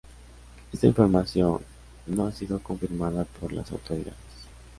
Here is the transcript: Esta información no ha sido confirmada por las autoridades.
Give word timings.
Esta 0.73 0.87
información 0.87 1.61
no 2.07 2.25
ha 2.25 2.31
sido 2.31 2.57
confirmada 2.57 3.23
por 3.39 3.53
las 3.53 3.71
autoridades. 3.71 4.47